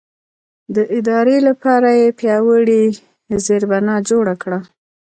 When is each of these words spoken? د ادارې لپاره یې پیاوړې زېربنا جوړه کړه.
د 0.75 0.77
ادارې 0.97 1.37
لپاره 1.47 1.89
یې 1.99 2.07
پیاوړې 2.19 2.83
زېربنا 3.45 3.95
جوړه 4.09 4.33
کړه. 4.43 4.59